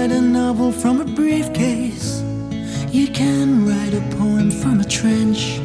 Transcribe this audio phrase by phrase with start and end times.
[0.00, 2.22] write a novel from a briefcase.
[2.90, 5.60] You can write a poem from a trench.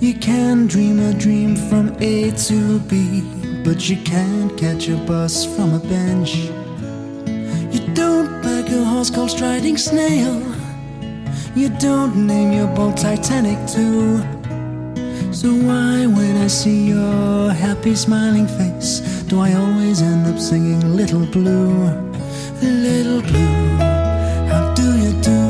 [0.00, 3.22] You can dream a dream from A to B,
[3.64, 6.34] but you can't catch a bus from a bench.
[7.72, 10.42] You don't back a horse called Striding Snail.
[11.54, 14.18] You don't name your boat Titanic too.
[15.32, 18.98] So why, when I see your happy smiling face,
[19.28, 22.10] do I always end up singing Little Blue?
[22.66, 23.78] little blue.
[24.48, 25.40] How do you do?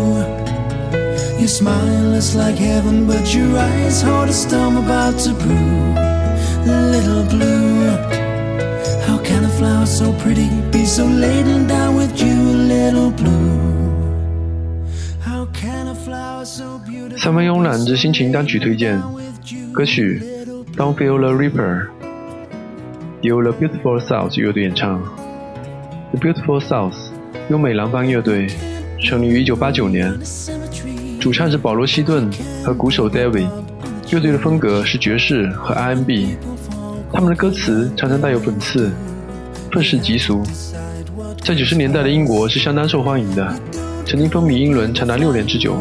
[1.39, 5.95] Your smile is like heaven, but your eyes hold a storm about to brew.
[6.65, 7.91] Little blue.
[9.07, 13.59] How can a flower so pretty be so laden down with you, little blue?
[15.21, 17.19] How can a flower so beautiful?
[17.19, 19.03] 三分慵懒之心情单曲推荐，
[19.73, 20.23] 歌曲
[20.77, 21.87] 《Don't Fear the Reaper》，
[23.23, 25.03] 由 The Beautiful South 乐队演唱。
[26.13, 26.95] The Beautiful South
[27.49, 28.47] 优美蓝帮乐队
[29.01, 30.19] 成立于1989年，
[31.19, 32.31] 主唱是保罗·希顿
[32.63, 33.49] 和鼓手 David。
[34.11, 36.37] 乐队的风格是爵士和 R&B，
[37.11, 38.93] 他们的歌词常常带有讽刺、
[39.73, 40.43] 愤世嫉俗，
[41.43, 43.55] 在90年代的英国是相当受欢迎的，
[44.05, 45.79] 曾经风靡英伦长达六年之久。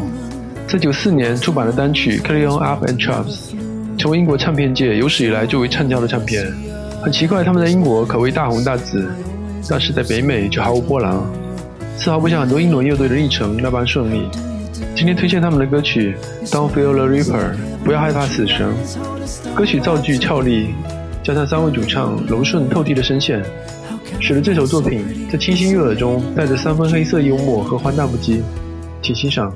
[0.65, 3.51] 在94年出版的单曲《Carry On Up and Chops》，
[3.97, 6.49] 成为英国唱片界有史以来最为畅销的唱片。
[7.03, 9.11] 很奇怪，他们在英国可谓大红大紫，
[9.69, 11.15] 但是在北美却毫无波澜，
[11.97, 14.27] 丝毫不像很多英伦乐队的历程那般顺利。
[14.95, 16.15] 今天推荐他们的歌曲
[16.49, 17.53] 《Don't Feel the Reaper》，
[17.83, 18.73] 不要害怕死神。
[19.55, 20.73] 歌曲造句俏丽，
[21.23, 23.43] 加上三位主唱柔顺透剔的声线，
[24.19, 28.41] 使得这首作品在清新悦耳中带着三分黑色幽默和荒诞不羁。
[29.01, 29.53] 请欣赏。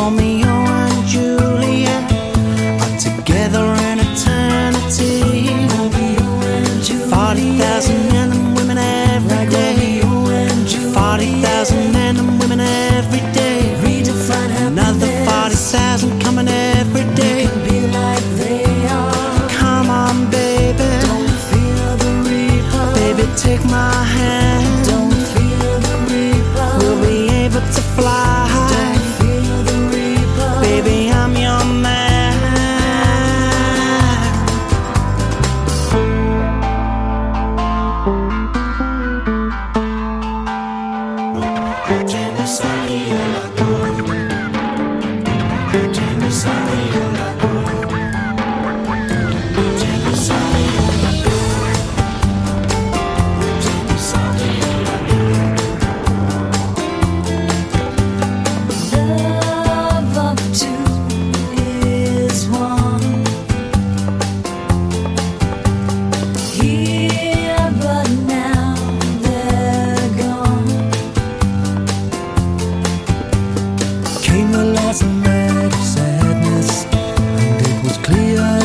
[0.00, 0.39] Romeo and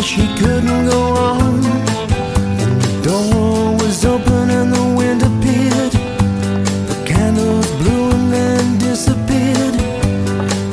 [0.06, 1.66] she couldn't go on.
[2.62, 5.94] And the door was open and the wind appeared.
[6.92, 9.76] The candles blew and then disappeared.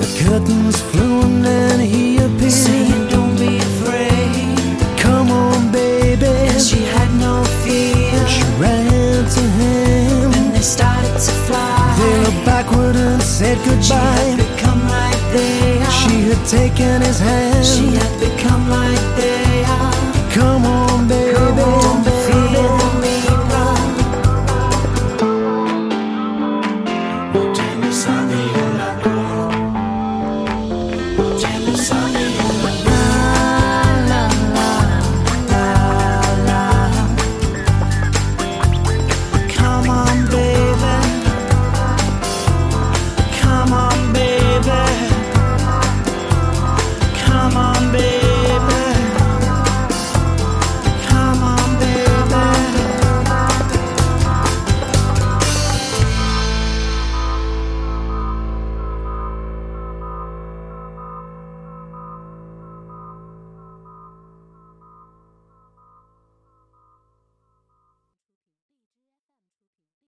[0.03, 2.53] The curtains flew and then he appeared.
[2.53, 4.79] Saying, don't be afraid.
[4.99, 6.27] Come on, baby.
[6.27, 8.13] And she had no fear.
[8.21, 10.33] And She ran to him.
[10.39, 11.97] And they started to fly.
[11.99, 13.83] They were backward said goodbye.
[13.83, 15.91] She had become like they are.
[15.91, 17.65] She had taken his hand.
[17.65, 20.31] She had become like they are.
[20.33, 20.92] Come on.